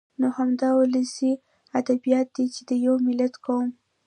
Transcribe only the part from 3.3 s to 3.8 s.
قوم